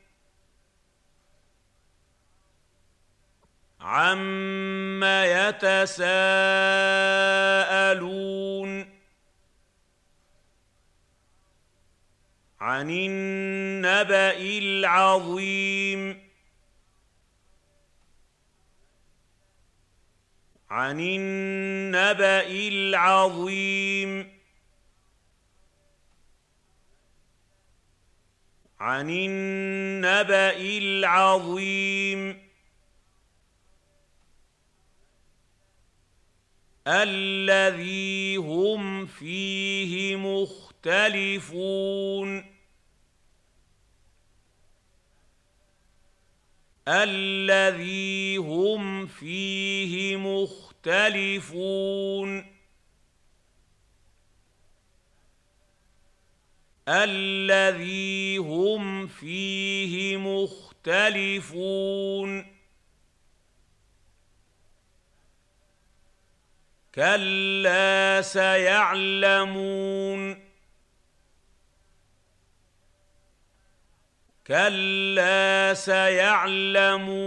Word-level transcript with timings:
عم 3.92 5.04
يتساءلون 5.04 5.92
عن 12.60 12.90
النبا 12.90 14.36
العظيم 14.38 16.30
عن 20.70 21.00
النبا 21.00 22.46
العظيم 22.46 24.40
عن 28.80 29.10
النبا 29.10 30.56
العظيم 30.56 32.41
الذي 36.86 38.36
هم 38.36 39.06
فيه 39.06 40.16
مختلفون. 40.16 41.72
الذي 46.88 48.36
هم 48.36 49.06
فيه 49.06 50.16
مختلفون. 50.16 51.42
الذي 56.88 58.36
هم 58.36 59.06
فيه 59.06 60.16
مختلفون. 60.16 61.52
كلا 66.94 68.22
سيعلمون 68.22 69.72
كلا 74.46 75.74
سيعلمون 75.74 77.22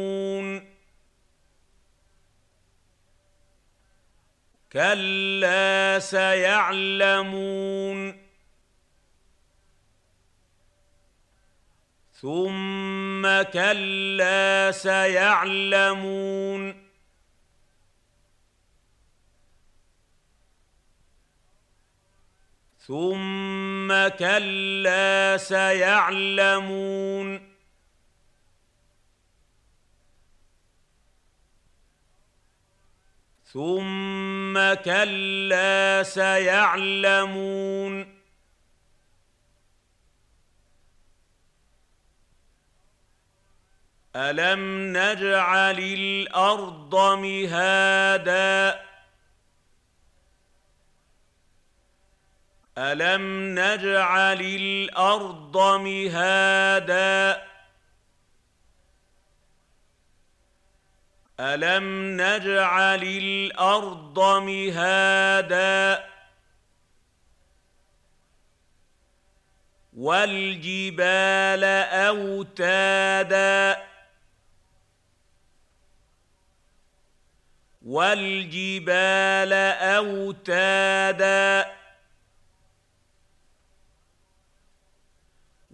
كلا 4.72 6.00
سيعلمون 6.00 7.46
ثم 12.14 13.42
كلا 13.42 14.72
سيعلمون 14.72 16.06
ثم 22.88 24.08
كلا 24.08 25.38
سيعلمون. 25.38 26.90
ثم 33.54 34.74
كلا 34.74 36.04
سيعلمون. 36.04 37.66
ألم 44.16 44.94
نجعل 44.98 45.80
الأرض 45.80 46.96
مهادا 47.20 48.86
الم 52.78 53.56
نجعل 53.60 54.42
الأرض 54.42 55.58
مهادا 55.80 57.44
الم 61.40 62.18
نجعل 62.22 63.04
الأرض 63.04 64.20
مهادا 64.44 66.06
والجبال 69.94 71.64
اوتادا 71.94 73.84
والجبال 77.86 79.54
اوتادا 79.84 81.76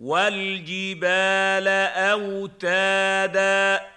والجبال 0.02 1.68
أوتادا 2.12 3.92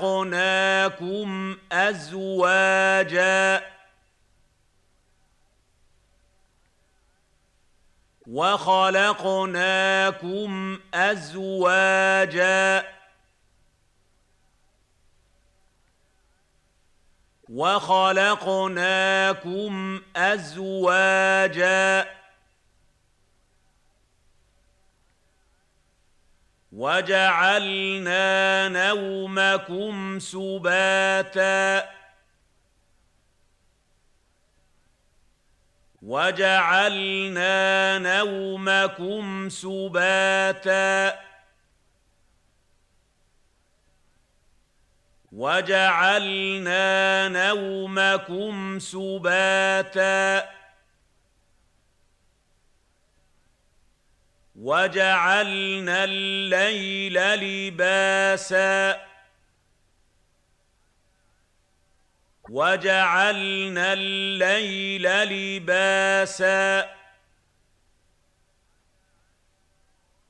وخلقناكم 0.00 1.56
أزواجا 1.72 3.62
وخلقناكم 9.20 10.78
أزواجا 10.94 12.84
وخلقناكم 17.50 19.22
أزواجا 20.16 22.06
وجعلنا 26.72 28.68
نومكم 28.68 30.18
سباتا 30.18 31.90
وجعلنا 36.02 37.98
نومكم 37.98 39.48
سباتا 39.48 41.29
وجعلنا 45.32 47.28
نومكم 47.28 48.78
سباتا. 48.78 50.50
وجعلنا 54.56 56.04
الليل 56.04 57.14
لباسا. 57.14 59.00
وجعلنا 62.50 63.92
الليل 63.92 65.02
لباسا. 65.02 66.90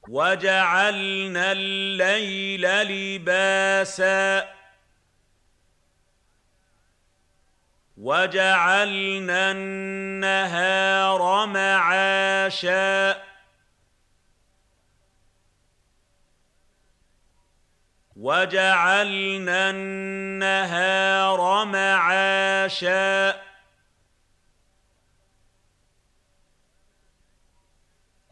وجعلنا 0.08 1.52
الليل 1.52 2.62
لباسا. 2.82 4.59
وجعلنا 8.00 9.50
النهار 9.50 11.46
معاشا. 11.46 13.22
وجعلنا 18.16 19.70
النهار 19.70 21.64
معاشا. 21.64 23.40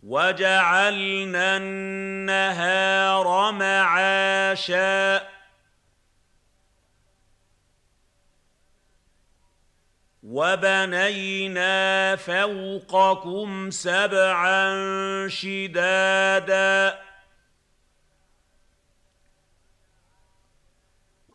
وجعلنا 0.02 1.56
النهار 1.56 3.52
معاشا. 3.52 5.37
وبنينا 10.28 12.16
فوقكم 12.16 13.70
سبعا 13.70 14.68
شدادا. 15.28 16.98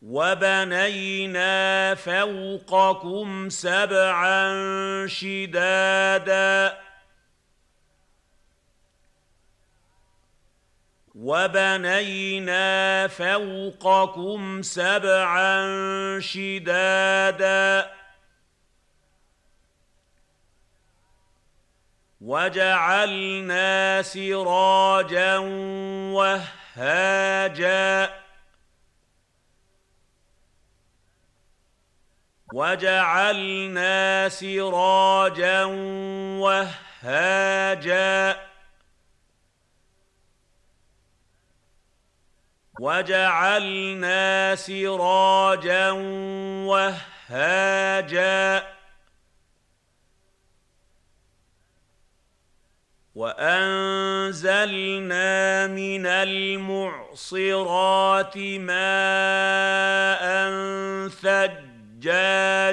وبنينا 0.02 1.94
فوقكم 1.94 3.48
سبعا 3.48 4.46
شدادا. 5.06 6.78
وبنينا 11.14 13.08
فوقكم 13.08 14.62
سبعا 14.62 15.60
شدادا. 16.20 18.03
وجعلنا 22.24 24.02
سراجا 24.02 25.38
وهاجا 26.76 28.14
وجعلنا 32.52 34.28
سراجا 34.28 35.64
وهاجا 37.04 38.36
وجعلنا 42.80 44.54
سراجا 44.54 45.90
وهاجا 47.30 48.73
وأنزلنا 53.14 54.66
من 55.66 56.06
المعصرات 56.06 56.78
ماء 58.38 60.24
ثجاجا. 62.02 62.64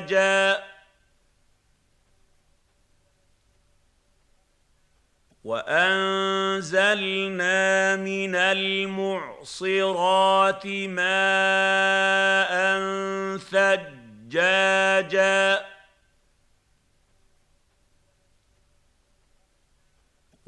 وأنزلنا 5.44 6.86
من 7.96 8.36
المعصرات 8.36 9.08
ماء 10.68 12.52
ثجاجا. 13.38 14.82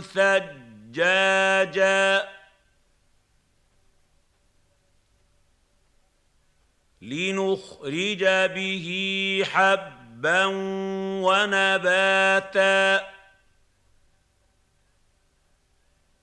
ثجاجا. 0.00 1.42
لنخرج 7.02 8.24
به 8.54 8.88
حبا 9.50 10.46
ونباتا. 11.24 13.12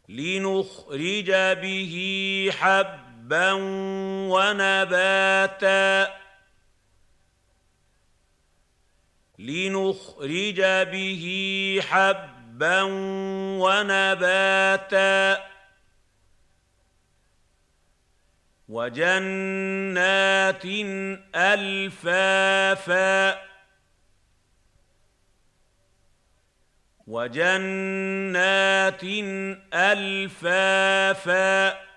لنخرج 0.10 1.32
به 1.62 1.96
حبا 2.60 3.09
ونباتا. 4.30 6.20
لنخرج 9.40 10.62
به 10.62 11.82
حبا 11.90 12.84
ونباتا. 13.62 15.50
وجنات 18.70 20.66
ألفافا. 21.36 23.40
وجنات 27.08 29.04
ألفافا. 29.74 31.89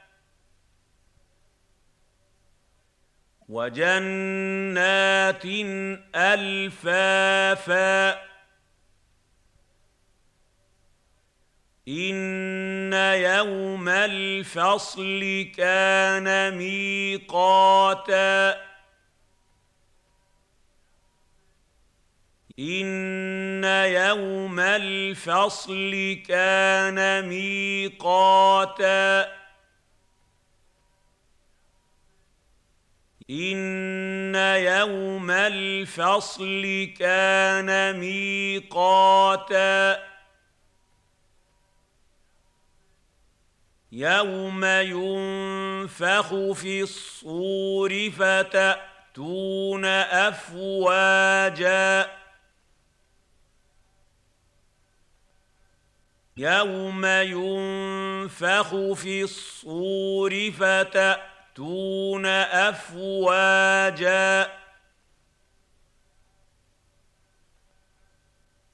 وجنات 3.52 5.44
ألفافا. 6.14 8.10
إن 11.88 12.92
يوم 13.16 13.88
الفصل 13.88 15.50
كان 15.56 16.56
ميقاتا. 16.56 18.60
إن 22.58 23.64
يوم 23.86 24.60
الفصل 24.60 26.22
كان 26.28 27.28
ميقاتا. 27.28 29.41
ان 33.32 34.34
يوم 34.56 35.30
الفصل 35.30 36.92
كان 36.98 37.98
ميقاتا. 37.98 39.32
يوم 43.92 44.64
ينفخ 44.64 46.34
في 46.52 46.82
الصور 46.82 48.10
فتاتون 48.10 49.84
افواجا. 49.84 51.42
يوم 56.36 57.06
ينفخ 57.06 58.74
في 58.92 59.22
الصور 59.22 60.50
فتاتون 60.50 61.31
أفواجا. 62.68 64.52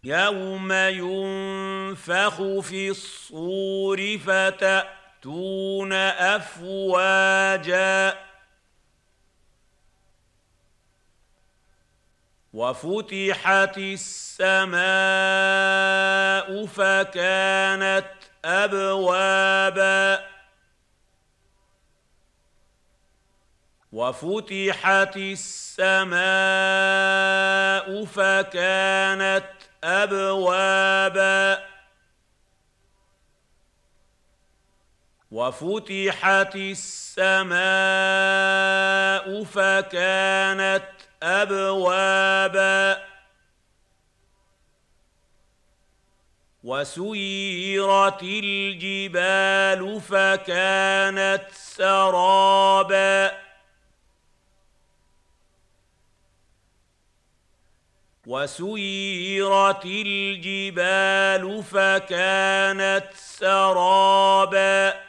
يوم 0.04 0.73
ينفخ 0.73 2.37
في 2.61 2.88
الصور 2.88 4.18
فتأتون 4.18 4.99
ياتون 5.18 5.92
أفواجا. 5.92 6.58
وفتحت 12.52 13.78
السماء 13.78 14.76
فكانت 16.66 18.11
أبوابا. 18.44 20.38
وفتحت 23.92 25.16
السماء 25.16 26.18
فكانت 28.04 29.50
أبوابا. 29.85 31.68
وفتحت 35.30 36.57
السماء 36.57 37.54
فكانت 39.45 40.88
أبوابا. 41.23 43.04
وسيرت 46.64 48.23
الجبال 48.23 50.00
فكانت 50.00 51.45
سرابا. 51.52 53.47
وسيرت 58.28 59.85
الجبال 59.85 61.62
فكانت 61.62 63.06
سرابا. 63.14 65.00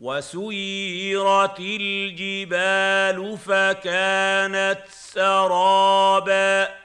وسيرت 0.00 1.60
الجبال 1.60 3.38
فكانت 3.38 4.82
سرابا. 4.88 6.79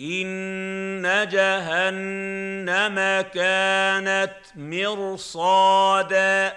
ان 0.00 1.28
جهنم 1.30 3.24
كانت 3.34 4.36
مرصادا. 4.56 6.52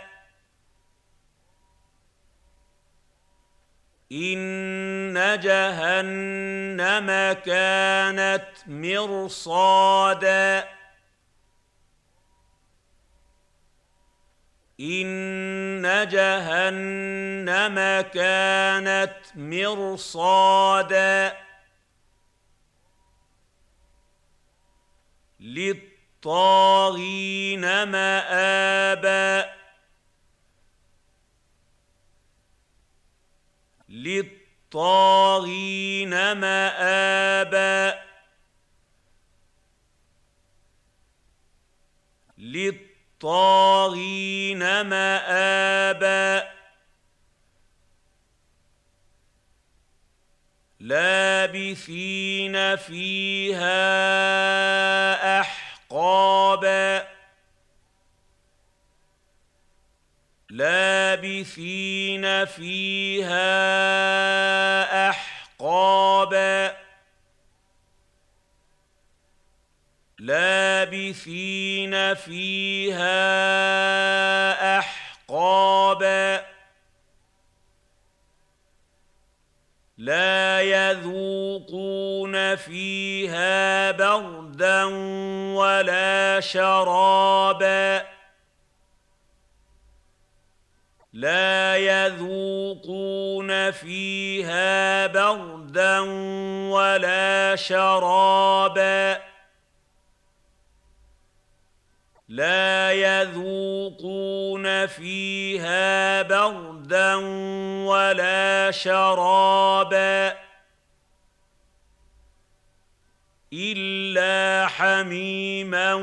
ان 4.12 5.40
جهنم 5.44 7.08
كانت 7.46 8.48
مرصادا. 8.68 10.68
ان 14.80 16.08
جهنم 16.12 18.02
كانت 18.02 19.18
مرصادا. 19.36 21.47
للطاغين 25.48 27.84
مآبا. 27.84 29.56
للطاغين 33.90 36.34
مآبا. 36.34 38.04
للطاغين 42.38 44.82
مآبا. 44.82 46.57
لابثين 50.88 52.76
فيها 52.76 53.80
أحقابا. 55.42 57.08
لابثين 60.50 62.46
فيها 62.46 63.40
أحقابا. 65.10 66.78
لابثين 70.20 72.14
فيها 72.14 73.10
أحقابا. 74.80 76.47
لا 80.08 80.62
يذوقون 80.62 82.56
فيها 82.56 83.92
بردا 83.92 84.84
ولا 85.54 86.40
شرابا. 86.40 88.06
لا 91.14 91.78
يذوقون 91.78 93.72
فيها 93.72 95.08
بردا 95.08 96.00
ولا 96.72 97.56
شرابا. 97.56 99.27
لا 102.30 102.92
يذوقون 102.92 104.86
فيها 104.88 106.22
بردا 106.22 107.16
ولا 107.86 108.72
شرابا 108.72 110.38
إلا 113.54 114.68
حميما 114.68 115.94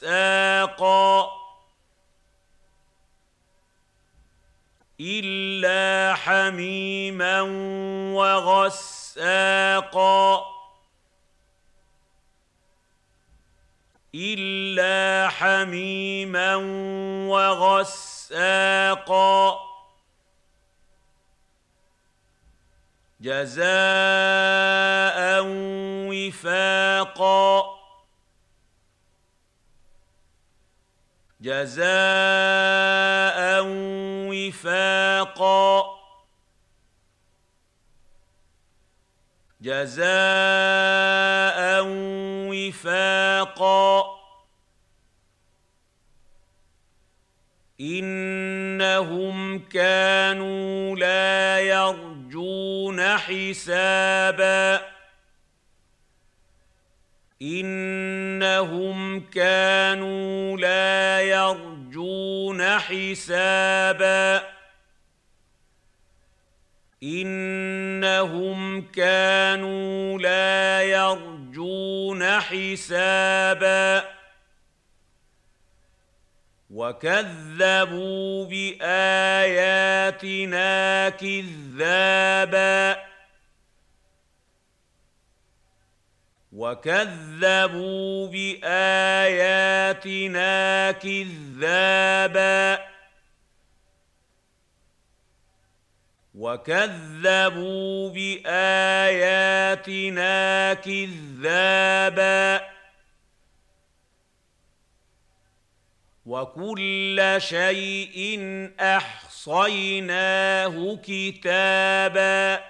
وغساقا 0.00 0.60
إلا 5.00 6.14
حميما 6.14 7.40
وغساقا 9.10 9.80
إلا 14.14 15.28
حميما 15.28 16.56
وغساقا. 17.30 18.90
جزاء 23.20 23.60
وفاقا. 26.10 27.62
جزاء 31.40 31.90
وفاقا. 34.30 36.00
جزاء 39.60 40.00
وفاقا 41.84 42.29
إنهم 47.80 49.58
كانوا 49.58 50.96
لا 50.96 51.60
يرجون 51.60 53.16
حسابا. 53.18 54.80
إنهم 57.42 59.20
كانوا 59.20 60.56
لا 60.56 61.20
يرجون 61.20 62.78
حسابا. 62.78 64.42
إنهم 67.02 68.82
كانوا 68.82 70.18
لا 70.18 70.82
يرجون 70.82 71.29
حسابا. 72.50 74.04
وكذبوا 76.70 78.44
بآياتنا 78.44 78.98
كذابا. 81.08 82.96
وكذبوا 86.52 88.28
بآياتنا 88.28 89.32
كذابا. 90.92 92.89
وكذبوا 96.40 98.10
باياتنا 98.10 99.54
كذابا 100.74 102.60
وكل 106.26 107.36
شيء 107.38 108.40
احصيناه 108.80 110.16
كتابا 111.04 112.64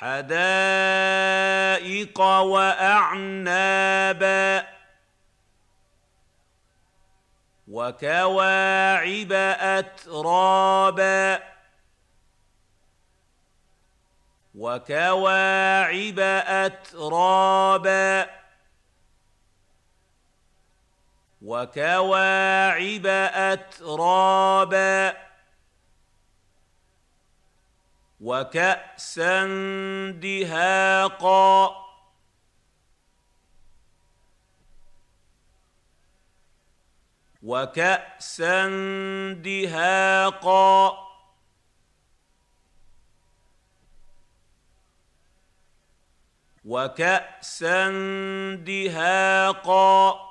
حدائق 0.00 0.20
وأعنابا. 2.20 3.46
وكواعب 7.76 9.32
أترابا. 9.76 11.42
وكواعب 14.54 16.18
أترابا. 16.64 18.30
وكواعب 21.42 23.06
أترابا. 23.52 25.16
وكأسا 28.20 29.46
دهاقا. 30.22 31.85
وكاسا 37.46 38.68
دهاقا. 39.32 41.06
وكاسا 46.64 47.90
دهاقا. 48.66 50.26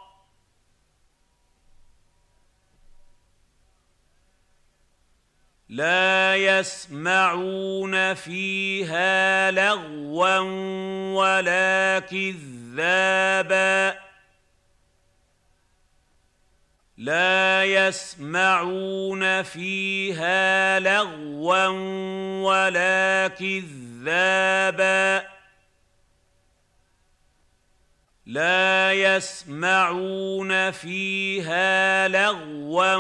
لا 5.70 6.36
يسمعون 6.36 8.14
فيها 8.14 9.52
لغوا 9.52 10.40
ولا 11.16 12.00
كذابا. 12.00 14.05
لا 16.98 17.66
يسمعون 17.66 19.44
فيها 19.44 20.80
لغوا 20.80 21.68
ولا 22.42 23.28
كذابا. 23.28 25.28
لا 28.26 28.94
يسمعون 28.94 30.72
فيها 30.72 32.08
لغوا 32.08 32.96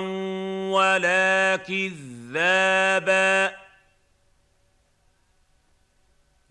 ولا 0.71 1.55
كذابا. 1.55 3.55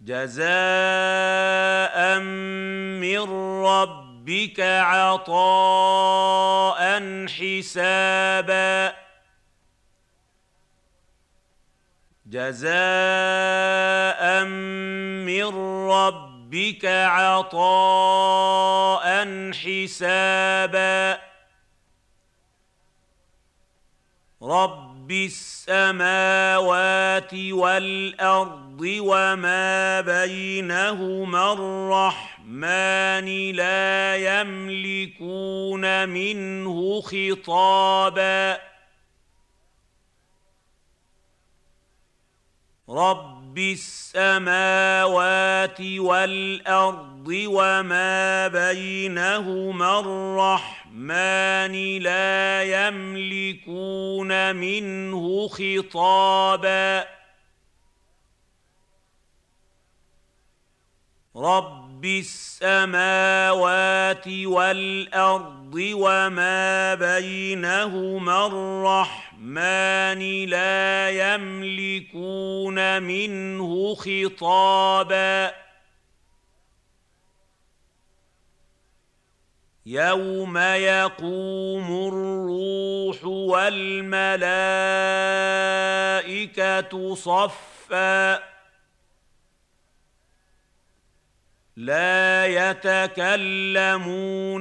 جزاء 0.00 0.38
من 3.00 3.20
ربك 3.64 4.60
عطاء 4.60 5.60
حسابا. 7.28 8.94
جزاء 12.26 12.64
من 14.44 15.48
ربك 15.90 16.84
عطاء 16.86 17.60
حسابا. 19.52 21.29
رب 24.42 25.10
السماوات 25.10 26.14
والارض 27.34 28.80
وما 28.80 30.00
بينهما 30.00 31.52
الرحمن 31.52 33.50
لا 33.52 34.16
يملكون 34.16 36.08
منه 36.08 37.00
خطابا 37.00 38.58
رب 42.88 43.58
السماوات 43.58 45.00
والارض 45.80 47.26
وما 47.28 48.48
بينهما 48.48 50.00
الرحمن 50.00 50.79
لا 51.98 52.62
يملكون 52.62 54.56
منه 54.56 55.48
خطابا. 55.48 57.20
رب 61.36 62.04
السماوات 62.04 63.48
والأرض 64.28 65.74
وما 65.74 66.94
بينهما 66.94 68.46
الرحمن 68.46 70.44
لا 70.48 71.10
يملكون 71.10 73.02
منه 73.02 73.94
خطابا. 73.94 75.69
يوم 79.90 80.58
يقوم 80.58 82.08
الروح 82.08 83.24
والملائكه 83.24 84.34
صفا 87.14 88.50
لا 91.76 92.46
يتكلمون 92.70 93.02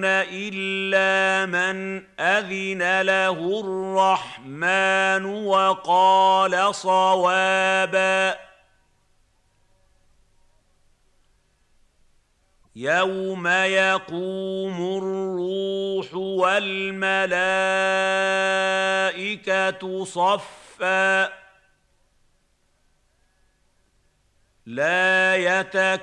الا 0.06 1.46
من 1.46 2.04
اذن 2.20 3.02
له 3.02 3.60
الرحمن 3.60 5.26
وقال 5.26 6.76
صوابا 6.76 8.49
يوم 12.80 13.48
يقوم 13.48 14.78
الروح 14.98 16.14
والملائكه 16.16 17.26
صفا 20.06 21.30
لا 24.66 25.36
يتكلمون 25.60 25.96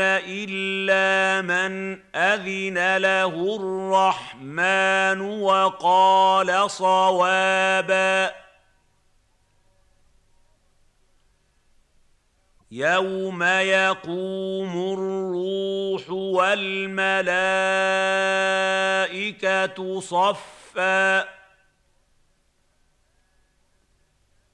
الا 0.00 1.42
من 1.42 1.98
اذن 2.14 2.96
له 2.96 3.56
الرحمن 3.56 5.20
وقال 5.20 6.70
صوابا 6.70 8.43
يوم 12.70 13.42
يقوم 13.42 14.92
الروح 14.94 16.10
والملائكه 16.10 17.20
صفا 20.00 21.34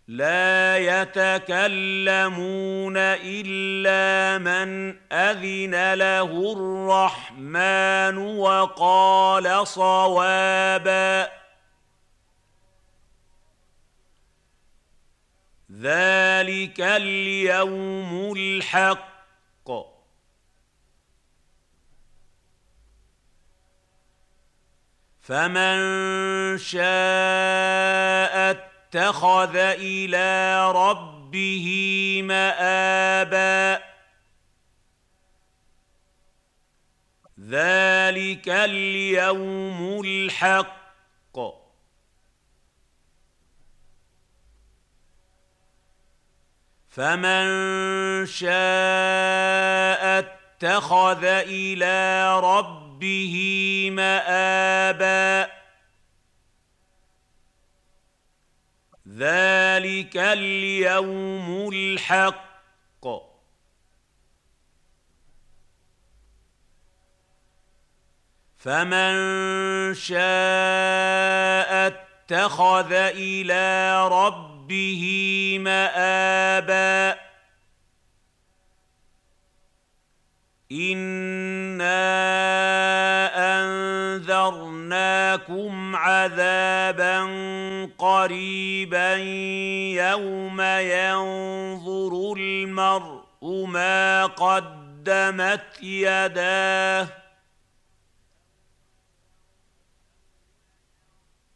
لا 0.09 0.79
يتكلمون 0.79 1.77
الا 2.97 4.39
من 4.39 4.97
اذن 5.13 5.95
له 5.95 6.53
الرحمن 6.53 8.17
وقال 8.19 9.67
صوابا 9.67 11.40
ذلك 15.81 16.81
اليوم 16.81 18.33
الحق. 18.37 19.11
فمن 25.21 25.79
شاء 26.59 28.51
اتخذ 28.51 29.57
إلى 29.57 30.73
ربه 30.73 31.67
مآبا. 32.25 33.83
ذلك 37.41 38.49
اليوم 38.49 40.01
الحق. 40.05 40.80
فمن 46.91 47.47
شاء 48.27 48.51
اتخذ 50.19 51.25
إلى 51.25 52.41
ربه 52.41 53.35
مابا 53.93 55.51
ذلك 59.09 60.17
اليوم 60.17 61.69
الحق 61.73 63.07
فمن 68.57 69.15
شاء 69.95 71.87
اتخذ 71.87 72.93
إلى 72.93 74.09
ربه 74.09 74.60
مآبا. 75.59 77.31
انا 80.73 82.01
انذرناكم 84.15 85.97
عذابا 85.97 87.21
قريبا 87.99 89.15
يوم 89.95 90.61
ينظر 90.61 92.35
المرء 92.37 93.67
ما 93.67 94.27
قدمت 94.27 95.83
يداه 95.83 97.09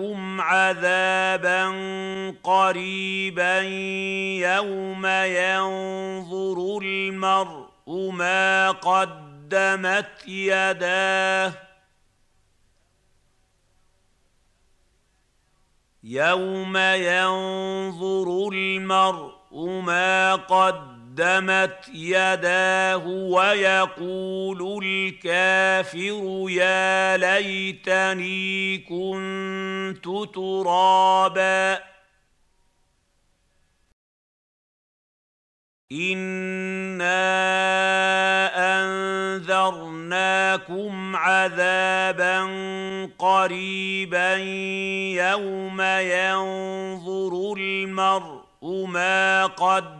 انذرناكم 0.00 0.40
عذابا 0.40 1.64
قريبا 2.42 3.60
يوم 4.40 5.06
ينظر 5.06 6.78
المرء 6.82 8.10
ما 8.12 8.70
قدمت 8.70 10.28
يداه 10.28 11.52
يوم 16.04 16.76
ينظر 16.76 18.48
المرء 18.52 19.66
ما 19.84 20.34
قدمت 20.34 20.99
قدمت 21.10 21.90
يداه 21.94 23.06
ويقول 23.06 24.84
الكافر 24.84 26.46
يا 26.50 27.16
ليتني 27.16 28.78
كنت 28.78 30.04
ترابا. 30.34 31.90
انا 35.92 37.10
انذرناكم 39.34 41.16
عذابا 41.16 42.40
قريبا 43.18 44.36
يوم 45.16 45.80
ينظر 45.80 47.54
المرء 47.58 48.86
ما 48.86 49.46
قدم 49.46 49.99